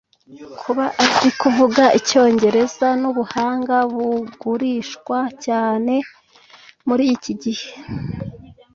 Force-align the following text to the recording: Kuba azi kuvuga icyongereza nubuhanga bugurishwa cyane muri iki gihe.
Kuba 0.61 0.85
azi 1.05 1.29
kuvuga 1.41 1.83
icyongereza 1.99 2.87
nubuhanga 3.01 3.75
bugurishwa 3.93 5.17
cyane 5.45 5.93
muri 6.87 7.03
iki 7.15 7.33
gihe. 7.43 7.69